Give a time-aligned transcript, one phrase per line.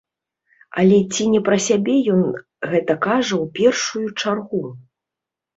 [0.83, 2.23] Але ці не пра сябе ён
[2.71, 4.63] гэта кажа ў першую чаргу?